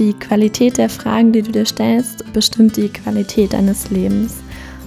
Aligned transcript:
Die 0.00 0.14
Qualität 0.14 0.78
der 0.78 0.88
Fragen, 0.88 1.30
die 1.30 1.42
du 1.42 1.52
dir 1.52 1.66
stellst, 1.66 2.32
bestimmt 2.32 2.78
die 2.78 2.88
Qualität 2.88 3.52
deines 3.52 3.90
Lebens. 3.90 4.38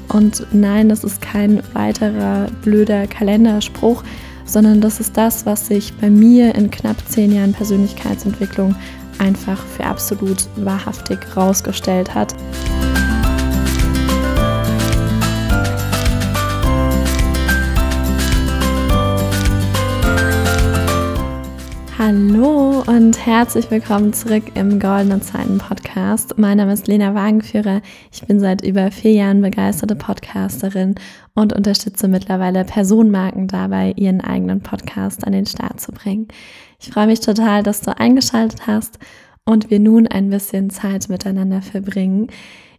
Und 0.10 0.48
nein, 0.52 0.89
das 0.89 1.04
ist 1.04 1.21
kein 1.21 1.62
weiterer 1.74 2.48
blöder 2.64 3.05
Kalenderspruch, 3.05 4.04
sondern 4.46 4.82
das 4.82 5.00
ist 5.00 5.16
das, 5.16 5.46
was 5.46 5.68
sich 5.68 5.94
bei 6.02 6.10
mir 6.10 6.55
in 6.55 6.71
knapp 6.71 6.98
zehn 7.07 7.32
Jahren 7.32 7.54
Persönlichkeitsentwicklung 7.54 8.76
einfach 9.20 9.64
für 9.64 9.86
absolut 9.86 10.48
wahrhaftig 10.55 11.20
herausgestellt 11.36 12.16
hat. 12.16 12.34
Hallo 22.06 22.84
und 22.86 23.25
herzlich 23.25 23.71
willkommen 23.71 24.11
zurück 24.11 24.44
im 24.56 24.78
Goldenen 24.78 25.21
Zeiten 25.21 25.57
Podcast. 25.57 26.38
Mein 26.38 26.57
Name 26.57 26.74
ist 26.74 26.86
Lena 26.86 27.16
Wagenführer. 27.16 27.82
Ich 28.11 28.21
bin 28.24 28.42
seit 28.42 28.61
über 28.61 28.92
vier 28.92 29.14
Jahren 29.14 29.42
begeisterte 29.42 29.96
Podcasterin 29.96 30.96
und 31.34 31.54
unterstütze 31.54 32.09
mittlerweile 32.09 32.66
Personenmarken 32.66 33.47
dabei, 33.47 33.94
ihren 33.95 34.20
eigenen 34.20 34.59
Podcast 34.59 35.25
an 35.25 35.31
den 35.31 35.45
Start 35.45 35.80
zu 35.80 35.94
bringen. 35.94 36.28
Ich 36.78 36.89
freue 36.89 37.08
mich 37.08 37.22
total, 37.22 37.64
dass 37.64 37.80
du 37.80 37.97
eingeschaltet 37.97 38.67
hast 38.67 39.00
und 39.45 39.70
wir 39.70 39.80
nun 39.80 40.06
ein 40.06 40.30
bisschen 40.30 40.72
Zeit 40.72 41.08
miteinander 41.08 41.61
verbringen. 41.61 42.28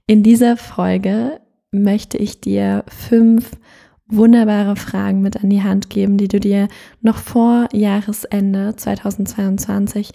In 0.07 0.23
dieser 0.23 0.59
Folge 0.59 1.41
möchte 1.73 2.19
ich 2.19 2.43
dir 2.43 2.85
fünf 2.89 3.53
wunderbare 4.09 4.77
Fragen 4.77 5.23
mit 5.23 5.43
an 5.43 5.51
die 5.51 5.63
Hand 5.63 5.91
geben, 5.91 6.17
die 6.17 6.29
du 6.29 6.41
dir 6.41 6.69
noch 7.01 7.17
vor 7.17 7.69
Jahresende 7.73 8.77
2022 8.77 10.11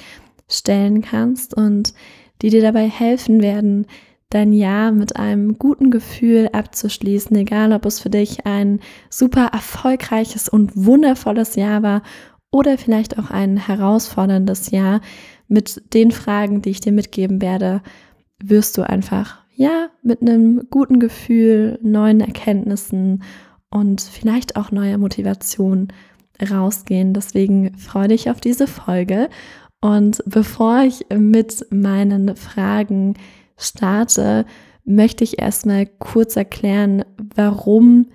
stellen 0.48 1.02
kannst 1.02 1.54
und 1.56 1.94
die 2.42 2.50
dir 2.50 2.62
dabei 2.62 2.88
helfen 2.88 3.42
werden, 3.42 3.88
dein 4.30 4.54
Jahr 4.54 4.92
mit 4.92 5.16
einem 5.16 5.58
guten 5.58 5.90
Gefühl 5.90 6.50
abzuschließen, 6.54 7.36
egal 7.36 7.74
ob 7.74 7.86
es 7.86 8.00
für 8.00 8.10
dich 8.10 8.46
ein 8.46 8.80
super 9.10 9.48
erfolgreiches 9.48 10.50
und 10.50 10.72
wundervolles 10.76 11.56
Jahr 11.56 11.82
war 11.82 12.04
oder 12.52 12.78
vielleicht 12.78 13.18
auch 13.18 13.32
ein 13.32 13.58
herausforderndes 13.58 14.72
Jahr. 14.72 15.02
Mit 15.48 15.94
den 15.94 16.12
Fragen, 16.12 16.62
die 16.62 16.70
ich 16.70 16.80
dir 16.80 16.92
mitgeben 16.92 17.42
werde, 17.42 17.82
wirst 18.42 18.78
du 18.78 18.84
einfach, 18.84 19.40
ja, 19.56 19.90
mit 20.04 20.22
einem 20.22 20.68
guten 20.70 21.00
Gefühl, 21.00 21.80
neuen 21.82 22.22
Erkenntnissen 22.22 23.24
und 23.72 24.02
vielleicht 24.02 24.56
auch 24.56 24.72
neue 24.72 24.98
Motivation 24.98 25.90
rausgehen. 26.42 27.14
Deswegen 27.14 27.78
freue 27.78 28.10
dich 28.10 28.30
auf 28.30 28.42
diese 28.42 28.68
Folge. 28.68 29.30
Und 29.82 30.22
bevor 30.26 30.82
ich 30.82 31.06
mit 31.14 31.66
meinen 31.70 32.36
Fragen 32.36 33.16
starte, 33.58 34.46
möchte 34.86 35.24
ich 35.24 35.40
erstmal 35.40 35.86
kurz 35.86 36.36
erklären, 36.36 37.06
warum 37.36 38.08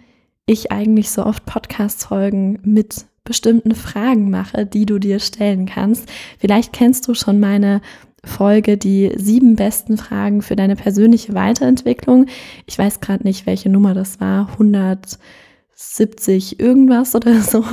ich 0.46 0.72
eigentlich 0.72 1.10
so 1.10 1.24
oft 1.24 1.46
Podcast-Folgen 1.46 2.60
mit 2.64 3.06
bestimmten 3.24 3.74
Fragen 3.74 4.28
mache, 4.30 4.66
die 4.66 4.84
du 4.84 4.98
dir 4.98 5.18
stellen 5.18 5.64
kannst. 5.64 6.10
Vielleicht 6.38 6.72
kennst 6.74 7.08
du 7.08 7.14
schon 7.14 7.40
meine 7.40 7.80
Folge 8.24 8.76
die 8.76 9.12
sieben 9.16 9.56
besten 9.56 9.96
Fragen 9.96 10.42
für 10.42 10.56
deine 10.56 10.76
persönliche 10.76 11.34
Weiterentwicklung. 11.34 12.26
Ich 12.66 12.78
weiß 12.78 13.00
gerade 13.00 13.24
nicht, 13.24 13.46
welche 13.46 13.68
Nummer 13.68 13.94
das 13.94 14.20
war. 14.20 14.50
100 14.52 15.18
70 15.74 16.60
irgendwas 16.60 17.14
oder 17.14 17.40
so. 17.42 17.64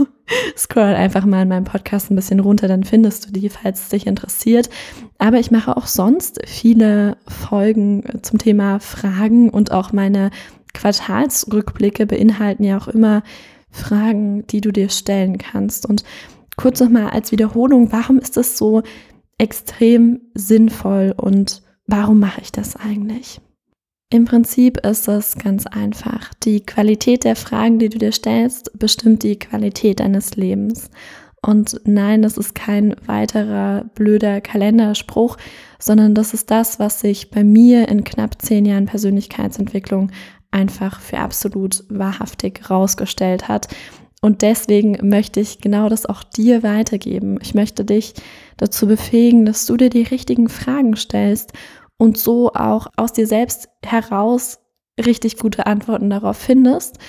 Scroll 0.58 0.94
einfach 0.96 1.26
mal 1.26 1.44
in 1.44 1.50
meinem 1.50 1.66
Podcast 1.66 2.10
ein 2.10 2.16
bisschen 2.16 2.40
runter, 2.40 2.68
dann 2.68 2.84
findest 2.84 3.28
du 3.28 3.32
die, 3.32 3.50
falls 3.50 3.82
es 3.82 3.90
dich 3.90 4.08
interessiert. 4.08 4.70
Aber 5.18 5.40
ich 5.40 5.52
mache 5.52 5.76
auch 5.76 5.88
sonst 5.88 6.40
viele 6.46 7.18
Folgen 7.28 8.04
zum 8.22 8.40
Thema 8.40 8.80
Fragen 8.80 9.50
und 9.50 9.72
auch 9.72 9.92
meine 9.92 10.32
Quartalsrückblicke 10.74 12.06
beinhalten 12.06 12.64
ja 12.64 12.78
auch 12.78 12.88
immer 12.88 13.24
Fragen, 13.72 14.48
die 14.48 14.62
du 14.62 14.72
dir 14.72 14.90
stellen 14.90 15.38
kannst. 15.38 15.86
Und 15.86 16.04
kurz 16.56 16.80
nochmal 16.80 17.10
als 17.10 17.32
Wiederholung, 17.32 17.92
warum 17.92 18.18
ist 18.18 18.38
das 18.38 18.58
so 18.58 18.84
extrem 19.42 20.22
sinnvoll 20.36 21.16
und 21.18 21.64
warum 21.88 22.20
mache 22.20 22.42
ich 22.42 22.52
das 22.52 22.76
eigentlich? 22.76 23.42
Im 24.12 24.26
Prinzip 24.26 24.86
ist 24.86 25.08
es 25.08 25.36
ganz 25.36 25.66
einfach. 25.66 26.32
Die 26.44 26.64
Qualität 26.64 27.24
der 27.24 27.36
Fragen, 27.36 27.80
die 27.80 27.90
du 27.90 27.98
dir 27.98 28.12
stellst, 28.12 28.78
bestimmt 28.78 29.24
die 29.24 29.40
Qualität 29.40 30.00
deines 30.00 30.36
Lebens. 30.36 30.92
Und 31.44 31.82
nein, 31.86 32.22
das 32.22 32.38
ist 32.38 32.54
kein 32.54 32.96
weiterer 33.08 33.86
blöder 33.96 34.42
Kalenderspruch, 34.42 35.38
sondern 35.80 36.14
das 36.14 36.36
ist 36.36 36.52
das, 36.52 36.78
was 36.78 37.00
sich 37.00 37.32
bei 37.32 37.44
mir 37.44 37.88
in 37.88 38.04
knapp 38.04 38.40
zehn 38.40 38.66
Jahren 38.66 38.86
Persönlichkeitsentwicklung 38.86 40.12
einfach 40.52 41.00
für 41.00 41.18
absolut 41.18 41.84
wahrhaftig 41.90 42.62
herausgestellt 42.68 43.48
hat. 43.48 43.70
Und 44.22 44.44
deswegen 44.44 44.98
möchte 45.10 45.40
ich 45.40 45.60
genau 45.60 45.90
das 45.90 46.06
auch 46.06 46.24
dir 46.24 46.62
weitergeben. 46.62 47.40
Ich 47.42 47.56
möchte 47.56 47.84
dich 47.84 48.14
dazu 48.58 48.86
befähigen, 48.86 49.46
dass 49.46 49.66
du 49.66 49.78
dir 49.78 49.90
die 49.90 50.04
richtigen 50.04 50.48
Fragen 50.48 50.96
stellst 50.96 51.54
und 51.98 52.18
so 52.18 52.54
auch 52.54 52.88
aus 52.98 53.14
dir 53.14 53.26
selbst 53.26 53.70
heraus 53.84 54.60
richtig 55.04 55.38
gute 55.38 55.66
Antworten 55.66 56.12
darauf 56.12 56.38
findest. 56.38 57.00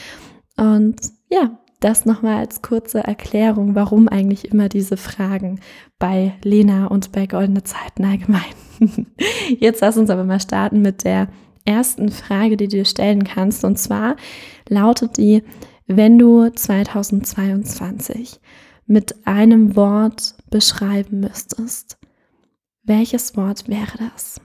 Und 0.56 0.96
ja, 1.30 1.58
das 1.80 2.06
nochmal 2.06 2.36
als 2.36 2.62
kurze 2.62 3.00
Erklärung, 3.00 3.74
warum 3.74 4.08
eigentlich 4.08 4.50
immer 4.50 4.68
diese 4.68 4.96
Fragen 4.96 5.60
bei 5.98 6.34
Lena 6.42 6.86
und 6.86 7.12
bei 7.12 7.26
Goldene 7.26 7.64
Zeiten 7.64 8.04
allgemein. 8.04 8.42
Jetzt 9.58 9.80
lass 9.80 9.98
uns 9.98 10.08
aber 10.08 10.24
mal 10.24 10.40
starten 10.40 10.80
mit 10.80 11.04
der 11.04 11.28
ersten 11.64 12.10
Frage, 12.10 12.56
die 12.56 12.68
du 12.68 12.76
dir 12.78 12.84
stellen 12.84 13.24
kannst. 13.24 13.64
Und 13.64 13.78
zwar 13.78 14.16
lautet 14.68 15.16
die, 15.16 15.42
wenn 15.96 16.18
du 16.18 16.50
2022 16.50 18.40
mit 18.86 19.26
einem 19.26 19.76
Wort 19.76 20.34
beschreiben 20.50 21.20
müsstest, 21.20 21.98
welches 22.82 23.36
Wort 23.36 23.68
wäre 23.68 23.98
das? 23.98 24.40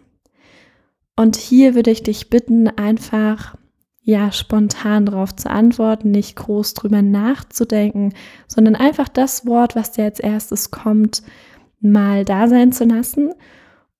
Und 1.15 1.35
hier 1.35 1.75
würde 1.75 1.91
ich 1.91 2.03
dich 2.03 2.29
bitten, 2.29 2.67
einfach 2.67 3.55
ja 4.01 4.31
spontan 4.31 5.05
darauf 5.05 5.35
zu 5.35 5.49
antworten, 5.49 6.11
nicht 6.11 6.35
groß 6.37 6.75
drüber 6.75 7.01
nachzudenken, 7.01 8.13
sondern 8.47 8.75
einfach 8.75 9.09
das 9.09 9.45
Wort, 9.45 9.75
was 9.75 9.91
dir 9.91 10.05
als 10.05 10.19
erstes 10.19 10.71
kommt, 10.71 11.23
mal 11.81 12.23
da 12.23 12.47
sein 12.47 12.71
zu 12.71 12.85
lassen 12.85 13.33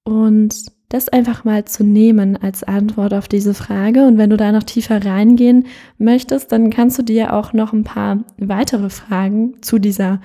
und 0.04 0.77
das 0.90 1.10
einfach 1.10 1.44
mal 1.44 1.66
zu 1.66 1.84
nehmen 1.84 2.38
als 2.38 2.64
Antwort 2.64 3.14
auf 3.14 3.28
diese 3.28 3.54
Frage. 3.54 4.06
Und 4.06 4.18
wenn 4.18 4.30
du 4.30 4.38
da 4.38 4.52
noch 4.52 4.64
tiefer 4.64 5.06
reingehen 5.06 5.66
möchtest, 5.98 6.52
dann 6.52 6.70
kannst 6.70 6.98
du 6.98 7.04
dir 7.04 7.34
auch 7.34 7.54
noch 7.54 7.74
ein 7.74 7.84
paar 7.84 8.24
weitere 8.38 8.90
Fragen 8.90 9.62
zu 9.62 9.80
dieser 9.80 10.22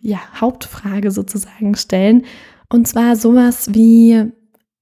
ja, 0.00 0.18
Hauptfrage 0.40 1.10
sozusagen 1.10 1.74
stellen. 1.74 2.24
Und 2.68 2.86
zwar 2.86 3.16
sowas 3.16 3.74
wie, 3.74 4.30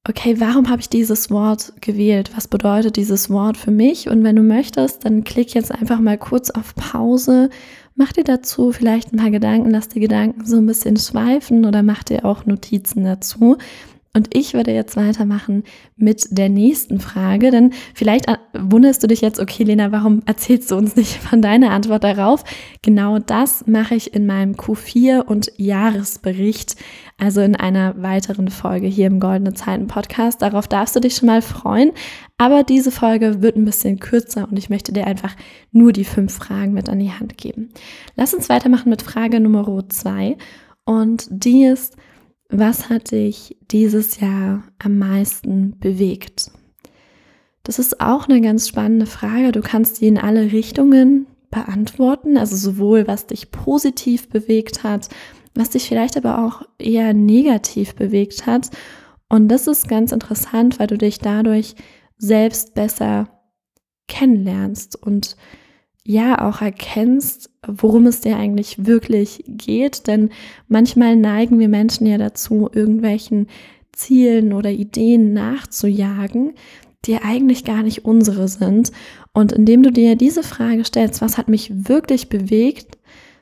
okay, 0.07 0.37
warum 0.39 0.69
habe 0.69 0.81
ich 0.81 0.91
dieses 0.91 1.31
Wort 1.31 1.73
gewählt? 1.81 2.33
Was 2.35 2.49
bedeutet 2.49 2.97
dieses 2.97 3.31
Wort 3.31 3.57
für 3.57 3.71
mich? 3.71 4.11
Und 4.11 4.23
wenn 4.23 4.37
du 4.37 4.43
möchtest, 4.43 5.07
dann 5.07 5.25
klick 5.25 5.55
jetzt 5.55 5.73
einfach 5.73 6.01
mal 6.01 6.19
kurz 6.19 6.51
auf 6.51 6.75
Pause, 6.75 7.49
mach 7.95 8.13
dir 8.13 8.25
dazu 8.25 8.73
vielleicht 8.73 9.13
ein 9.13 9.19
paar 9.19 9.31
Gedanken, 9.31 9.71
lass 9.71 9.89
die 9.89 10.01
Gedanken 10.01 10.45
so 10.45 10.59
ein 10.59 10.67
bisschen 10.67 10.99
schweifen 10.99 11.65
oder 11.65 11.83
mach 11.83 12.03
dir 12.03 12.27
auch 12.27 12.45
Notizen 12.45 13.05
dazu. 13.05 13.57
Und 14.17 14.35
ich 14.35 14.55
würde 14.55 14.73
jetzt 14.73 14.97
weitermachen 14.97 15.63
mit 15.95 16.29
der 16.31 16.49
nächsten 16.49 17.01
Frage, 17.01 17.51
denn 17.51 17.75
vielleicht 17.93 18.29
äh, 18.29 18.39
wunderst 18.55 19.03
du 19.03 19.09
dich 19.09 19.21
jetzt, 19.21 19.39
okay, 19.39 19.63
Lena, 19.63 19.93
warum 19.93 20.23
erzählst 20.25 20.71
du 20.71 20.77
uns 20.77 20.97
nicht 20.97 21.17
von 21.23 21.43
deiner 21.43 21.71
Antwort 21.71 22.03
darauf? 22.03 22.43
Genau 22.81 23.19
das 23.19 23.67
mache 23.67 23.95
ich 23.95 24.15
in 24.15 24.25
meinem 24.25 24.55
Q4 24.55 25.21
und 25.21 25.53
Jahresbericht, 25.59 26.77
also 27.19 27.43
in 27.43 27.57
einer 27.57 28.01
weiteren 28.01 28.49
Folge 28.49 28.87
hier 28.87 29.09
im 29.09 29.21
Goldene 29.21 29.53
Zeiten 29.53 29.87
Podcast. 29.87 30.41
Darauf 30.41 30.67
darfst 30.67 30.97
du 30.97 31.01
dich 31.01 31.17
schon 31.17 31.27
mal 31.27 31.43
freuen. 31.43 31.93
Aber 32.39 32.63
diese 32.63 32.93
Folge 32.93 33.43
wird 33.43 33.57
ein 33.57 33.67
bisschen 33.67 34.01
kürzer 34.01 34.49
und 34.51 34.59
ich 34.59 34.71
möchte 34.71 34.95
dir 34.95 35.07
einfach 35.07 35.37
nur 35.73 35.93
die 35.93 36.05
fünf 36.05 36.33
Fragen 36.33 36.73
mit 36.73 36.89
an 36.89 37.01
die 37.01 37.13
Hand 37.13 37.37
geben. 37.37 37.69
Lass 38.15 38.33
uns 38.33 38.49
weitermachen 38.49 38.89
mit 38.89 39.03
Frage 39.03 39.41
Nummer 39.41 39.87
zwei 39.91 40.39
und 40.87 41.27
die 41.31 41.65
ist, 41.65 41.99
was 42.49 42.89
hat 42.89 43.11
dich 43.11 43.57
dieses 43.71 44.21
Jahr 44.21 44.63
am 44.79 44.99
meisten 44.99 45.79
bewegt? 45.79 46.51
Das 47.63 47.79
ist 47.79 48.01
auch 48.01 48.29
eine 48.29 48.41
ganz 48.41 48.69
spannende 48.69 49.07
Frage. 49.07 49.51
Du 49.51 49.61
kannst 49.61 50.01
die 50.01 50.07
in 50.07 50.19
alle 50.19 50.53
Richtungen 50.53 51.27
beantworten, 51.51 52.37
also 52.37 52.57
sowohl 52.57 53.09
was 53.09 53.27
dich 53.27 53.51
positiv 53.51 54.29
bewegt 54.29 54.85
hat, 54.85 55.09
was 55.55 55.71
dich 55.71 55.89
vielleicht 55.89 56.17
aber 56.17 56.45
auch 56.45 56.63
eher 56.79 57.15
negativ 57.15 57.95
bewegt 57.95 58.47
hat. 58.47 58.71
Und 59.29 59.49
das 59.49 59.67
ist 59.67 59.89
ganz 59.89 60.13
interessant, 60.13 60.79
weil 60.79 60.87
du 60.87 60.99
dich 60.99 61.19
dadurch 61.19 61.75
selbst 62.19 62.75
besser 62.75 63.29
kennenlernst 64.07 65.03
und 65.03 65.37
ja 66.07 66.47
auch 66.47 66.63
erkennst, 66.63 67.51
worum 67.67 68.07
es 68.07 68.21
dir 68.21 68.37
eigentlich 68.37 68.87
wirklich 68.87 69.45
geht. 69.47 70.07
Denn 70.07 70.31
manchmal 70.69 71.17
neigen 71.17 71.59
wir 71.59 71.69
Menschen 71.69 72.07
ja 72.07 72.19
dazu, 72.19 72.71
irgendwelchen 72.73 73.49
Zielen 73.93 74.53
oder 74.53 74.71
Ideen 74.71 75.33
nachzujagen, 75.33 76.55
die 77.05 77.17
eigentlich 77.17 77.65
gar 77.65 77.83
nicht 77.83 78.05
unsere 78.05 78.49
sind. 78.49 78.93
Und 79.33 79.53
indem 79.53 79.83
du 79.83 79.91
dir 79.91 80.17
diese 80.17 80.43
Frage 80.43 80.85
stellst, 80.85 81.21
was 81.21 81.39
hat 81.39 81.49
mich 81.49 81.89
wirklich 81.89 82.29
bewegt, 82.29 82.99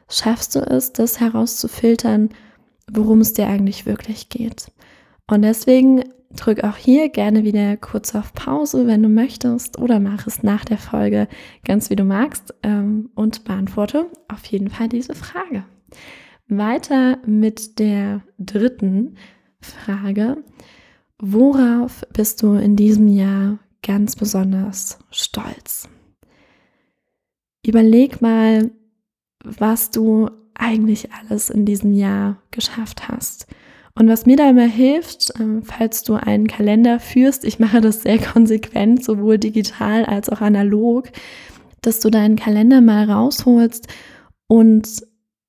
schaffst 0.09 0.55
du 0.55 0.61
es, 0.61 0.93
das 0.93 1.21
herauszufiltern, 1.21 2.31
worum 2.93 3.21
es 3.21 3.33
dir 3.33 3.47
eigentlich 3.47 3.87
wirklich 3.87 4.29
geht. 4.29 4.67
Und 5.27 5.43
deswegen 5.43 6.05
drück 6.31 6.65
auch 6.65 6.77
hier 6.77 7.09
gerne 7.09 7.45
wieder 7.45 7.77
kurz 7.77 8.15
auf 8.15 8.33
Pause, 8.33 8.87
wenn 8.87 9.03
du 9.03 9.09
möchtest, 9.09 9.79
oder 9.79 10.01
mach 10.01 10.27
es 10.27 10.43
nach 10.43 10.65
der 10.65 10.79
Folge 10.79 11.29
ganz 11.65 11.91
wie 11.91 11.97
du 11.97 12.05
magst 12.05 12.55
ähm, 12.63 13.11
und 13.15 13.45
beantworte 13.45 14.07
auf 14.29 14.45
jeden 14.47 14.69
Fall 14.69 14.89
diese 14.89 15.15
Frage. 15.15 15.65
Weiter 16.49 17.19
mit 17.27 17.79
der 17.79 18.23
dritten 18.39 19.17
Frage. 19.61 20.45
Worauf 21.19 22.03
bist 22.13 22.43
du 22.43 22.55
in 22.55 22.77
diesem 22.77 23.09
Jahr 23.09 23.59
ganz 23.83 24.17
besonders 24.17 24.99
stolz? 25.11 25.89
Überleg 27.65 28.21
mal, 28.21 28.71
was 29.43 29.91
du 29.91 30.29
eigentlich 30.55 31.13
alles 31.13 31.51
in 31.51 31.65
diesem 31.65 31.93
Jahr 31.93 32.43
geschafft 32.51 33.09
hast. 33.09 33.47
Und 33.97 34.09
was 34.09 34.27
mir 34.27 34.37
da 34.37 34.51
immer 34.51 34.67
hilft, 34.67 35.33
ähm, 35.39 35.63
falls 35.63 36.03
du 36.03 36.15
einen 36.15 36.49
Kalender 36.49 36.99
führst, 36.99 37.45
ich 37.45 37.59
mache 37.59 37.81
das 37.81 38.03
sehr 38.03 38.19
konsequent, 38.33 39.05
sowohl 39.05 39.39
digital 39.39 40.05
als 40.05 40.29
auch 40.29 40.41
analog, 40.41 41.11
dass 41.81 42.01
du 42.01 42.11
deinen 42.11 42.37
Kalender 42.37 42.81
mal 42.81 43.09
rausholst 43.11 43.87
und 44.49 44.89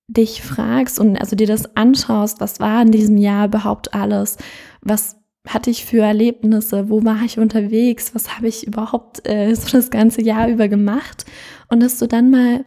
dich 0.07 0.44
fragst 0.44 1.00
und 1.00 1.18
also 1.18 1.36
dir 1.36 1.47
das 1.47 1.75
anschaust, 1.75 2.39
was 2.39 2.59
war 2.59 2.81
in 2.83 2.92
diesem 2.92 3.18
Jahr 3.18 3.47
überhaupt 3.47 3.94
alles, 3.95 4.38
was 4.81 5.18
hatte 5.47 5.69
ich 5.69 5.86
für 5.86 6.01
Erlebnisse, 6.01 6.89
wo 6.89 7.03
war 7.03 7.21
ich 7.24 7.39
unterwegs, 7.39 8.13
was 8.13 8.36
habe 8.36 8.47
ich 8.47 8.68
überhaupt 8.68 9.27
äh, 9.27 9.53
so 9.56 9.69
das 9.69 9.89
ganze 9.89 10.21
Jahr 10.21 10.47
über 10.50 10.68
gemacht? 10.68 11.25
Und 11.69 11.81
dass 11.81 11.97
du 11.97 12.07
dann 12.07 12.30
mal 12.30 12.65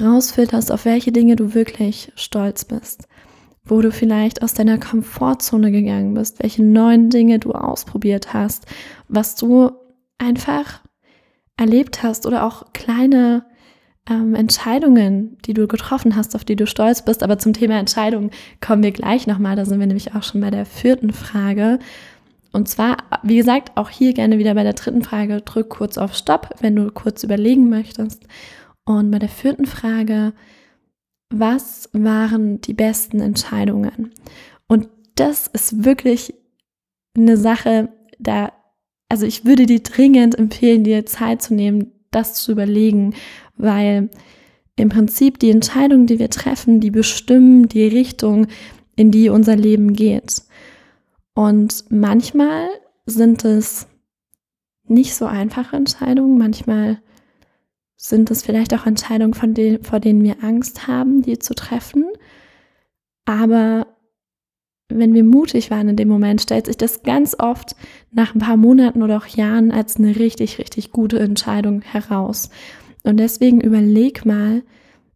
rausfilterst, 0.00 0.72
auf 0.72 0.86
welche 0.86 1.12
Dinge 1.12 1.36
du 1.36 1.54
wirklich 1.54 2.12
stolz 2.16 2.64
bist, 2.64 3.06
wo 3.64 3.80
du 3.80 3.90
vielleicht 3.90 4.42
aus 4.42 4.54
deiner 4.54 4.78
Komfortzone 4.78 5.70
gegangen 5.70 6.14
bist, 6.14 6.42
welche 6.42 6.62
neuen 6.62 7.10
Dinge 7.10 7.38
du 7.38 7.52
ausprobiert 7.52 8.34
hast, 8.34 8.66
was 9.08 9.36
du 9.36 9.70
einfach 10.18 10.82
erlebt 11.56 12.02
hast 12.02 12.26
oder 12.26 12.44
auch 12.44 12.72
kleine 12.72 13.46
ähm, 14.08 14.34
Entscheidungen, 14.34 15.38
die 15.46 15.54
du 15.54 15.66
getroffen 15.66 16.16
hast, 16.16 16.34
auf 16.34 16.44
die 16.44 16.56
du 16.56 16.66
stolz 16.66 17.04
bist. 17.04 17.22
Aber 17.22 17.38
zum 17.38 17.52
Thema 17.52 17.78
Entscheidungen 17.78 18.30
kommen 18.60 18.82
wir 18.82 18.92
gleich 18.92 19.26
nochmal. 19.26 19.56
Da 19.56 19.64
sind 19.64 19.80
wir 19.80 19.86
nämlich 19.86 20.14
auch 20.14 20.22
schon 20.22 20.40
bei 20.40 20.50
der 20.50 20.66
vierten 20.66 21.12
Frage. 21.12 21.78
Und 22.52 22.68
zwar, 22.68 22.98
wie 23.22 23.36
gesagt, 23.36 23.72
auch 23.76 23.90
hier 23.90 24.12
gerne 24.12 24.38
wieder 24.38 24.54
bei 24.54 24.62
der 24.62 24.74
dritten 24.74 25.02
Frage, 25.02 25.40
drück 25.40 25.70
kurz 25.70 25.98
auf 25.98 26.14
Stopp, 26.14 26.50
wenn 26.60 26.76
du 26.76 26.90
kurz 26.90 27.24
überlegen 27.24 27.68
möchtest. 27.68 28.24
Und 28.84 29.10
bei 29.10 29.18
der 29.18 29.28
vierten 29.28 29.66
Frage, 29.66 30.34
was 31.38 31.88
waren 31.92 32.60
die 32.60 32.74
besten 32.74 33.20
Entscheidungen? 33.20 34.12
Und 34.66 34.88
das 35.14 35.46
ist 35.46 35.84
wirklich 35.84 36.34
eine 37.16 37.36
Sache, 37.36 37.88
da, 38.18 38.52
also 39.08 39.26
ich 39.26 39.44
würde 39.44 39.66
dir 39.66 39.80
dringend 39.82 40.38
empfehlen, 40.38 40.84
dir 40.84 41.06
Zeit 41.06 41.42
zu 41.42 41.54
nehmen, 41.54 41.92
das 42.10 42.34
zu 42.34 42.52
überlegen, 42.52 43.14
weil 43.56 44.10
im 44.76 44.88
Prinzip 44.88 45.38
die 45.38 45.50
Entscheidungen, 45.50 46.06
die 46.06 46.18
wir 46.18 46.30
treffen, 46.30 46.80
die 46.80 46.90
bestimmen 46.90 47.68
die 47.68 47.86
Richtung, 47.86 48.48
in 48.96 49.10
die 49.10 49.28
unser 49.28 49.56
Leben 49.56 49.92
geht. 49.92 50.42
Und 51.34 51.84
manchmal 51.90 52.68
sind 53.06 53.44
es 53.44 53.86
nicht 54.86 55.14
so 55.14 55.26
einfache 55.26 55.76
Entscheidungen, 55.76 56.38
manchmal 56.38 57.00
sind 57.96 58.30
es 58.30 58.42
vielleicht 58.42 58.74
auch 58.74 58.86
Entscheidungen, 58.86 59.34
von 59.34 59.54
denen, 59.54 59.82
vor 59.82 60.00
denen 60.00 60.22
wir 60.22 60.42
Angst 60.42 60.86
haben, 60.86 61.22
die 61.22 61.38
zu 61.38 61.54
treffen. 61.54 62.06
Aber 63.24 63.86
wenn 64.88 65.14
wir 65.14 65.24
mutig 65.24 65.70
waren 65.70 65.88
in 65.88 65.96
dem 65.96 66.08
Moment, 66.08 66.42
stellt 66.42 66.66
sich 66.66 66.76
das 66.76 67.02
ganz 67.02 67.36
oft 67.38 67.74
nach 68.10 68.34
ein 68.34 68.40
paar 68.40 68.56
Monaten 68.56 69.02
oder 69.02 69.16
auch 69.16 69.26
Jahren 69.26 69.70
als 69.70 69.96
eine 69.96 70.16
richtig, 70.16 70.58
richtig 70.58 70.92
gute 70.92 71.18
Entscheidung 71.18 71.82
heraus. 71.82 72.50
Und 73.02 73.18
deswegen 73.18 73.60
überleg 73.60 74.26
mal, 74.26 74.62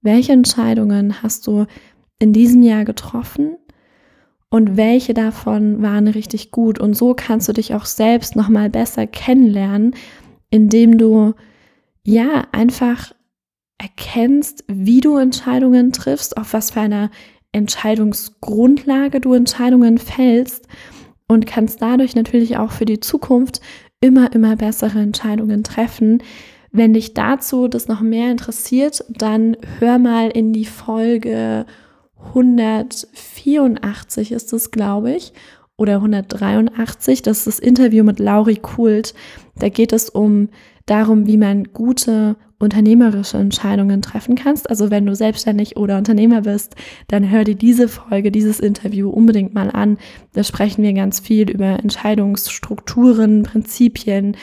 welche 0.00 0.32
Entscheidungen 0.32 1.22
hast 1.22 1.46
du 1.46 1.66
in 2.18 2.32
diesem 2.32 2.62
Jahr 2.62 2.84
getroffen 2.84 3.56
und 4.50 4.76
welche 4.76 5.14
davon 5.14 5.82
waren 5.82 6.08
richtig 6.08 6.50
gut. 6.50 6.78
Und 6.78 6.94
so 6.94 7.14
kannst 7.14 7.48
du 7.48 7.52
dich 7.52 7.74
auch 7.74 7.84
selbst 7.84 8.36
nochmal 8.36 8.70
besser 8.70 9.06
kennenlernen, 9.06 9.94
indem 10.50 10.96
du 10.96 11.34
ja 12.08 12.46
einfach 12.52 13.12
erkennst, 13.78 14.64
wie 14.66 15.00
du 15.00 15.18
Entscheidungen 15.18 15.92
triffst, 15.92 16.36
auf 16.36 16.52
was 16.52 16.70
für 16.72 16.80
einer 16.80 17.10
Entscheidungsgrundlage 17.52 19.20
du 19.20 19.34
Entscheidungen 19.34 19.98
fällst 19.98 20.66
und 21.28 21.46
kannst 21.46 21.82
dadurch 21.82 22.16
natürlich 22.16 22.56
auch 22.56 22.72
für 22.72 22.86
die 22.86 23.00
Zukunft 23.00 23.60
immer, 24.00 24.32
immer 24.32 24.56
bessere 24.56 25.00
Entscheidungen 25.00 25.62
treffen, 25.64 26.22
wenn 26.70 26.94
dich 26.94 27.14
dazu 27.14 27.68
das 27.68 27.88
noch 27.88 28.00
mehr 28.00 28.30
interessiert, 28.30 29.04
dann 29.08 29.56
hör 29.78 29.98
mal 29.98 30.30
in 30.30 30.52
die 30.52 30.66
Folge 30.66 31.66
184 32.34 34.32
ist 34.32 34.52
es, 34.52 34.70
glaube 34.70 35.12
ich, 35.12 35.32
oder 35.76 35.96
183. 35.96 37.22
Das 37.22 37.38
ist 37.38 37.46
das 37.46 37.58
Interview 37.58 38.04
mit 38.04 38.18
Lauri 38.18 38.56
Kult. 38.56 39.14
Da 39.56 39.68
geht 39.70 39.92
es 39.92 40.10
um 40.10 40.50
darum, 40.90 41.26
wie 41.26 41.36
man 41.36 41.64
gute 41.64 42.36
unternehmerische 42.58 43.38
Entscheidungen 43.38 44.02
treffen 44.02 44.34
kannst. 44.34 44.68
Also 44.68 44.90
wenn 44.90 45.06
du 45.06 45.14
selbstständig 45.14 45.76
oder 45.76 45.96
Unternehmer 45.96 46.42
bist, 46.42 46.74
dann 47.06 47.30
hör 47.30 47.44
dir 47.44 47.54
diese 47.54 47.88
Folge, 47.88 48.32
dieses 48.32 48.58
Interview 48.58 49.08
unbedingt 49.10 49.54
mal 49.54 49.70
an. 49.70 49.98
Da 50.32 50.42
sprechen 50.42 50.82
wir 50.82 50.92
ganz 50.92 51.20
viel 51.20 51.48
über 51.50 51.78
Entscheidungsstrukturen, 51.78 53.44
Prinzipien, 53.44 54.36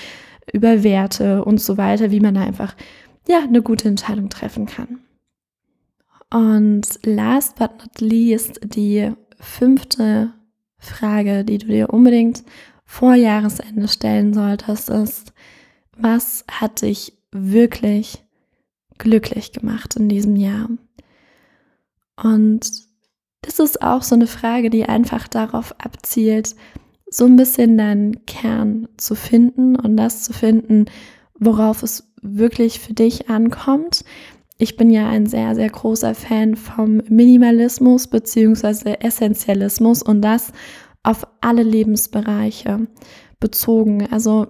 über 0.53 0.83
Werte 0.83 1.43
und 1.43 1.59
so 1.59 1.77
weiter, 1.77 2.11
wie 2.11 2.21
man 2.21 2.35
da 2.35 2.41
einfach 2.41 2.75
ja 3.27 3.39
eine 3.39 3.61
gute 3.61 3.89
Entscheidung 3.89 4.29
treffen 4.29 4.65
kann. 4.65 4.99
Und 6.31 6.87
last 7.03 7.57
but 7.57 7.71
not 7.79 7.99
least 7.99 8.59
die 8.63 9.11
fünfte 9.39 10.33
Frage, 10.77 11.43
die 11.43 11.57
du 11.57 11.67
dir 11.67 11.89
unbedingt 11.89 12.43
vor 12.85 13.15
Jahresende 13.15 13.87
stellen 13.87 14.33
solltest, 14.33 14.89
ist, 14.89 15.33
was 15.97 16.45
hat 16.49 16.81
dich 16.81 17.13
wirklich 17.31 18.23
glücklich 18.97 19.51
gemacht 19.51 19.95
in 19.95 20.09
diesem 20.09 20.35
Jahr? 20.35 20.69
Und 22.21 22.71
das 23.41 23.59
ist 23.59 23.81
auch 23.81 24.01
so 24.01 24.15
eine 24.15 24.27
Frage, 24.27 24.69
die 24.69 24.85
einfach 24.85 25.27
darauf 25.27 25.75
abzielt, 25.79 26.55
so 27.09 27.25
ein 27.25 27.35
bisschen 27.35 27.77
deinen 27.77 28.25
Kern 28.25 28.87
zu 28.97 29.15
finden 29.15 29.75
und 29.75 29.95
das 29.97 30.23
zu 30.23 30.33
finden, 30.33 30.85
worauf 31.37 31.83
es 31.83 32.11
wirklich 32.21 32.79
für 32.79 32.93
dich 32.93 33.29
ankommt. 33.29 34.03
Ich 34.57 34.77
bin 34.77 34.89
ja 34.89 35.09
ein 35.09 35.25
sehr, 35.25 35.53
sehr 35.53 35.69
großer 35.69 36.15
Fan 36.15 36.55
vom 36.55 37.01
Minimalismus 37.07 38.07
bzw. 38.07 38.95
Essentialismus 38.99 40.01
und 40.01 40.21
das 40.21 40.51
auf 41.03 41.27
alle 41.41 41.63
Lebensbereiche 41.63 42.87
bezogen. 43.39 44.07
Also 44.11 44.47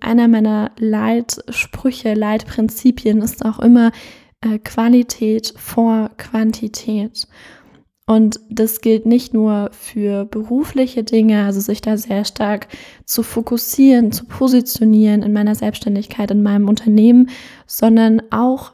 einer 0.00 0.28
meiner 0.28 0.72
Leitsprüche, 0.78 2.14
Leitprinzipien 2.14 3.22
ist 3.22 3.44
auch 3.44 3.58
immer 3.60 3.92
äh, 4.40 4.58
Qualität 4.58 5.54
vor 5.56 6.10
Quantität. 6.16 7.26
Und 8.06 8.38
das 8.50 8.82
gilt 8.82 9.06
nicht 9.06 9.32
nur 9.32 9.70
für 9.72 10.26
berufliche 10.26 11.04
Dinge, 11.04 11.44
also 11.44 11.60
sich 11.60 11.80
da 11.80 11.96
sehr 11.96 12.26
stark 12.26 12.68
zu 13.06 13.22
fokussieren, 13.22 14.12
zu 14.12 14.26
positionieren 14.26 15.22
in 15.22 15.32
meiner 15.32 15.54
Selbstständigkeit, 15.54 16.30
in 16.30 16.42
meinem 16.42 16.68
Unternehmen, 16.68 17.30
sondern 17.66 18.20
auch 18.30 18.72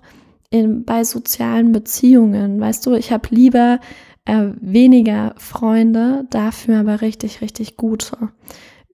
in, 0.51 0.85
bei 0.85 1.05
sozialen 1.05 1.71
Beziehungen. 1.71 2.61
Weißt 2.61 2.85
du, 2.85 2.95
ich 2.95 3.13
habe 3.13 3.29
lieber 3.31 3.79
äh, 4.25 4.49
weniger 4.61 5.35
Freunde, 5.39 6.27
dafür 6.31 6.81
aber 6.81 7.01
richtig, 7.01 7.41
richtig 7.41 7.77
gute. 7.77 8.17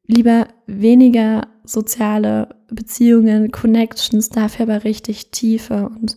Lieber 0.07 0.49
weniger 0.67 1.49
soziale 1.67 2.57
Beziehungen, 2.71 3.51
Connections, 3.51 4.31
dafür 4.31 4.65
aber 4.65 4.85
richtig 4.85 5.31
tiefe 5.31 5.91
und 6.01 6.17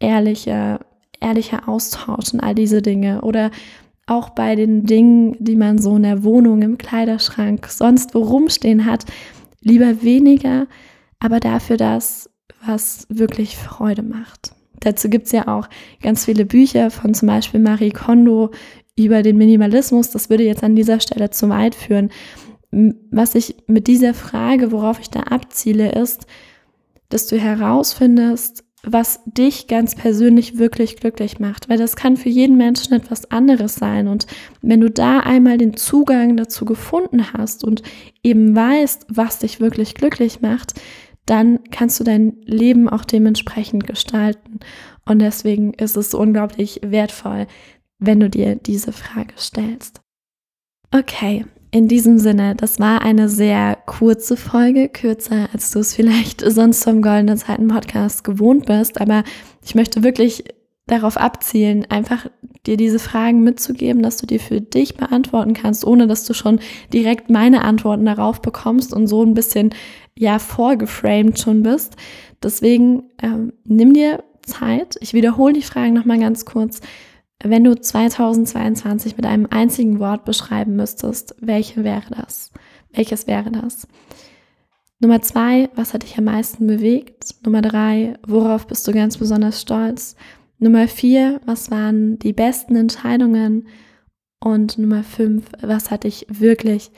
ehrliche 0.00 0.80
ehrlicher 1.20 1.68
Austausch 1.68 2.32
und 2.32 2.40
all 2.40 2.54
diese 2.54 2.82
Dinge. 2.82 3.22
Oder 3.22 3.50
auch 4.06 4.30
bei 4.30 4.54
den 4.54 4.84
Dingen, 4.84 5.36
die 5.38 5.56
man 5.56 5.78
so 5.78 5.96
in 5.96 6.02
der 6.02 6.24
Wohnung, 6.24 6.62
im 6.62 6.78
Kleiderschrank, 6.78 7.66
sonst 7.66 8.14
wo 8.14 8.20
rumstehen 8.20 8.84
hat, 8.84 9.04
lieber 9.60 10.02
weniger, 10.02 10.66
aber 11.18 11.40
dafür 11.40 11.76
das, 11.76 12.30
was 12.64 13.06
wirklich 13.08 13.56
Freude 13.56 14.02
macht. 14.02 14.52
Dazu 14.80 15.08
gibt 15.08 15.26
es 15.26 15.32
ja 15.32 15.48
auch 15.48 15.68
ganz 16.02 16.24
viele 16.24 16.44
Bücher 16.44 16.90
von 16.90 17.12
zum 17.12 17.26
Beispiel 17.28 17.60
Marie 17.60 17.90
Kondo 17.90 18.50
über 18.96 19.22
den 19.22 19.36
Minimalismus. 19.36 20.10
Das 20.10 20.30
würde 20.30 20.44
jetzt 20.44 20.62
an 20.62 20.76
dieser 20.76 21.00
Stelle 21.00 21.30
zu 21.30 21.48
weit 21.48 21.74
führen. 21.74 22.10
Was 22.70 23.34
ich 23.34 23.56
mit 23.66 23.86
dieser 23.86 24.14
Frage, 24.14 24.72
worauf 24.72 25.00
ich 25.00 25.10
da 25.10 25.20
abziele, 25.20 25.92
ist, 25.92 26.26
dass 27.08 27.26
du 27.26 27.38
herausfindest, 27.38 28.64
was 28.82 29.20
dich 29.24 29.66
ganz 29.66 29.94
persönlich 29.94 30.58
wirklich 30.58 30.96
glücklich 30.96 31.40
macht, 31.40 31.68
weil 31.68 31.78
das 31.78 31.96
kann 31.96 32.16
für 32.16 32.28
jeden 32.28 32.56
Menschen 32.56 32.94
etwas 32.94 33.30
anderes 33.30 33.74
sein. 33.74 34.06
Und 34.06 34.26
wenn 34.62 34.80
du 34.80 34.90
da 34.90 35.20
einmal 35.20 35.58
den 35.58 35.76
Zugang 35.76 36.36
dazu 36.36 36.64
gefunden 36.64 37.32
hast 37.32 37.64
und 37.64 37.82
eben 38.22 38.54
weißt, 38.54 39.06
was 39.08 39.40
dich 39.40 39.60
wirklich 39.60 39.94
glücklich 39.94 40.40
macht, 40.42 40.74
dann 41.26 41.60
kannst 41.70 41.98
du 42.00 42.04
dein 42.04 42.36
Leben 42.44 42.88
auch 42.88 43.04
dementsprechend 43.04 43.86
gestalten. 43.86 44.60
Und 45.04 45.18
deswegen 45.18 45.74
ist 45.74 45.96
es 45.96 46.14
unglaublich 46.14 46.80
wertvoll, 46.84 47.46
wenn 47.98 48.20
du 48.20 48.30
dir 48.30 48.54
diese 48.54 48.92
Frage 48.92 49.34
stellst. 49.36 50.00
Okay, 50.94 51.44
in 51.70 51.88
diesem 51.88 52.18
Sinne, 52.18 52.54
das 52.54 52.80
war 52.80 53.02
eine 53.02 53.28
sehr 53.28 53.76
kurze 53.86 54.36
Folge, 54.36 54.88
kürzer 54.88 55.48
als 55.52 55.70
du 55.70 55.80
es 55.80 55.94
vielleicht 55.94 56.40
sonst 56.46 56.84
vom 56.84 57.02
Goldene 57.02 57.36
Zeiten 57.36 57.68
Podcast 57.68 58.24
gewohnt 58.24 58.66
bist, 58.66 59.00
aber 59.00 59.24
ich 59.64 59.74
möchte 59.74 60.02
wirklich 60.02 60.44
darauf 60.86 61.18
abzielen, 61.18 61.86
einfach 61.90 62.26
dir 62.66 62.76
diese 62.76 62.98
Fragen 62.98 63.42
mitzugeben, 63.42 64.02
dass 64.02 64.16
du 64.16 64.26
die 64.26 64.38
für 64.38 64.60
dich 64.60 64.96
beantworten 64.96 65.52
kannst, 65.52 65.86
ohne 65.86 66.06
dass 66.06 66.24
du 66.24 66.32
schon 66.32 66.60
direkt 66.92 67.28
meine 67.30 67.62
Antworten 67.62 68.06
darauf 68.06 68.40
bekommst 68.40 68.94
und 68.94 69.06
so 69.06 69.22
ein 69.22 69.34
bisschen 69.34 69.74
ja 70.18 70.38
vorgeframed 70.38 71.38
schon 71.38 71.62
bist. 71.62 71.96
Deswegen 72.42 73.04
ähm, 73.22 73.52
nimm 73.64 73.92
dir 73.92 74.24
Zeit. 74.44 74.96
Ich 75.00 75.12
wiederhole 75.12 75.52
die 75.52 75.62
Fragen 75.62 75.92
nochmal 75.92 76.18
ganz 76.18 76.44
kurz. 76.44 76.80
Wenn 77.42 77.62
du 77.62 77.80
2022 77.80 79.16
mit 79.16 79.24
einem 79.24 79.46
einzigen 79.50 80.00
Wort 80.00 80.24
beschreiben 80.24 80.74
müsstest, 80.74 81.36
welche 81.40 81.84
wäre 81.84 82.10
das? 82.10 82.50
Welches 82.92 83.28
wäre 83.28 83.52
das? 83.52 83.86
Nummer 84.98 85.22
zwei, 85.22 85.70
was 85.76 85.94
hat 85.94 86.02
dich 86.02 86.18
am 86.18 86.24
meisten 86.24 86.66
bewegt? 86.66 87.36
Nummer 87.44 87.62
drei, 87.62 88.14
worauf 88.26 88.66
bist 88.66 88.88
du 88.88 88.92
ganz 88.92 89.18
besonders 89.18 89.60
stolz? 89.60 90.16
Nummer 90.58 90.88
vier, 90.88 91.40
was 91.46 91.70
waren 91.70 92.18
die 92.18 92.32
besten 92.32 92.74
Entscheidungen? 92.74 93.68
Und 94.40 94.76
Nummer 94.76 95.04
fünf, 95.04 95.46
was 95.62 95.92
hat 95.92 96.02
dich 96.02 96.26
wirklich 96.28 96.90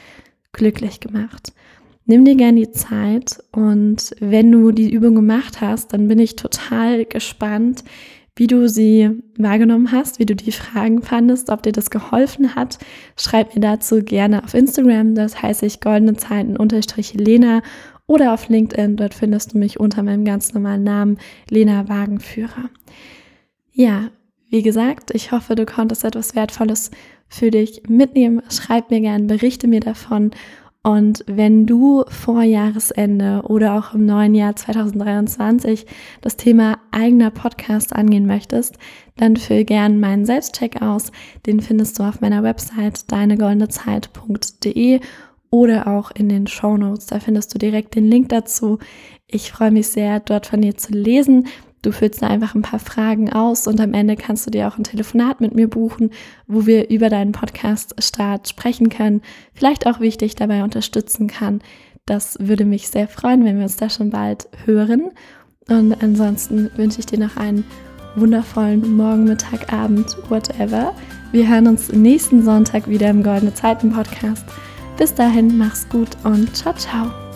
glücklich 0.52 1.00
gemacht? 1.00 1.52
Nimm 2.06 2.24
dir 2.24 2.36
gern 2.36 2.56
die 2.56 2.70
Zeit 2.70 3.42
und 3.52 4.16
wenn 4.20 4.50
du 4.50 4.72
die 4.72 4.90
Übung 4.90 5.14
gemacht 5.14 5.60
hast, 5.60 5.92
dann 5.92 6.08
bin 6.08 6.18
ich 6.18 6.36
total 6.36 7.04
gespannt, 7.04 7.84
wie 8.40 8.46
du 8.46 8.70
sie 8.70 9.10
wahrgenommen 9.36 9.92
hast, 9.92 10.18
wie 10.18 10.24
du 10.24 10.34
die 10.34 10.50
Fragen 10.50 11.02
fandest, 11.02 11.50
ob 11.50 11.62
dir 11.62 11.72
das 11.72 11.90
geholfen 11.90 12.54
hat. 12.54 12.78
Schreib 13.14 13.54
mir 13.54 13.60
dazu 13.60 14.02
gerne 14.02 14.42
auf 14.42 14.54
Instagram, 14.54 15.14
das 15.14 15.42
heiße 15.42 15.66
ich 15.66 15.82
goldene 15.82 16.14
Zeiten 16.14 16.56
unterstrich 16.56 17.12
Lena 17.12 17.60
oder 18.06 18.32
auf 18.32 18.48
LinkedIn, 18.48 18.96
dort 18.96 19.12
findest 19.12 19.52
du 19.52 19.58
mich 19.58 19.78
unter 19.78 20.02
meinem 20.02 20.24
ganz 20.24 20.54
normalen 20.54 20.84
Namen 20.84 21.18
Lena 21.50 21.90
Wagenführer. 21.90 22.70
Ja, 23.72 24.08
wie 24.48 24.62
gesagt, 24.62 25.10
ich 25.14 25.32
hoffe, 25.32 25.54
du 25.54 25.66
konntest 25.66 26.06
etwas 26.06 26.34
Wertvolles 26.34 26.90
für 27.28 27.50
dich 27.50 27.82
mitnehmen. 27.90 28.40
Schreib 28.48 28.90
mir 28.90 29.02
gerne, 29.02 29.24
berichte 29.24 29.68
mir 29.68 29.80
davon 29.80 30.30
und 30.82 31.24
wenn 31.26 31.66
du 31.66 32.04
vor 32.08 32.42
Jahresende 32.42 33.42
oder 33.46 33.74
auch 33.74 33.92
im 33.92 34.06
neuen 34.06 34.34
Jahr 34.34 34.56
2023 34.56 35.84
das 36.22 36.36
Thema 36.36 36.78
eigener 36.90 37.30
Podcast 37.30 37.94
angehen 37.94 38.26
möchtest, 38.26 38.78
dann 39.16 39.36
füll 39.36 39.64
gern 39.64 40.00
meinen 40.00 40.24
Selbstcheck 40.24 40.80
aus. 40.80 41.12
Den 41.44 41.60
findest 41.60 41.98
du 41.98 42.04
auf 42.04 42.22
meiner 42.22 42.42
Website 42.42 43.12
deinegoldenezeit.de 43.12 45.00
oder 45.50 45.86
auch 45.86 46.12
in 46.12 46.30
den 46.30 46.46
Show 46.46 46.78
Notes. 46.78 47.06
Da 47.06 47.20
findest 47.20 47.52
du 47.52 47.58
direkt 47.58 47.94
den 47.94 48.06
Link 48.06 48.30
dazu. 48.30 48.78
Ich 49.26 49.52
freue 49.52 49.72
mich 49.72 49.88
sehr, 49.88 50.20
dort 50.20 50.46
von 50.46 50.62
dir 50.62 50.76
zu 50.78 50.92
lesen. 50.92 51.46
Du 51.82 51.92
füllst 51.92 52.22
einfach 52.22 52.54
ein 52.54 52.62
paar 52.62 52.78
Fragen 52.78 53.32
aus 53.32 53.66
und 53.66 53.80
am 53.80 53.94
Ende 53.94 54.16
kannst 54.16 54.46
du 54.46 54.50
dir 54.50 54.68
auch 54.68 54.76
ein 54.76 54.84
Telefonat 54.84 55.40
mit 55.40 55.54
mir 55.54 55.68
buchen, 55.68 56.10
wo 56.46 56.66
wir 56.66 56.90
über 56.90 57.08
deinen 57.08 57.32
Podcast-Start 57.32 58.48
sprechen 58.48 58.90
können. 58.90 59.22
Vielleicht 59.54 59.86
auch, 59.86 60.00
wie 60.00 60.08
ich 60.08 60.18
dich 60.18 60.34
dabei 60.34 60.62
unterstützen 60.62 61.26
kann. 61.26 61.62
Das 62.04 62.36
würde 62.40 62.64
mich 62.64 62.88
sehr 62.88 63.08
freuen, 63.08 63.44
wenn 63.44 63.56
wir 63.56 63.62
uns 63.62 63.76
da 63.76 63.88
schon 63.88 64.10
bald 64.10 64.48
hören. 64.66 65.10
Und 65.68 66.02
ansonsten 66.02 66.70
wünsche 66.76 66.98
ich 66.98 67.06
dir 67.06 67.18
noch 67.18 67.36
einen 67.36 67.64
wundervollen 68.16 68.96
Morgen, 68.96 69.24
Mittag, 69.24 69.72
Abend, 69.72 70.16
whatever. 70.28 70.94
Wir 71.32 71.48
hören 71.48 71.68
uns 71.68 71.92
nächsten 71.92 72.42
Sonntag 72.42 72.88
wieder 72.88 73.08
im 73.08 73.22
Goldene 73.22 73.54
Zeiten 73.54 73.92
Podcast. 73.92 74.44
Bis 74.98 75.14
dahin, 75.14 75.56
mach's 75.56 75.88
gut 75.88 76.10
und 76.24 76.54
ciao, 76.54 76.74
ciao. 76.74 77.29